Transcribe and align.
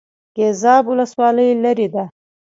ګیزاب 0.35 0.83
ولسوالۍ 0.89 1.49
لیرې 1.63 1.87
ده؟ 1.93 2.03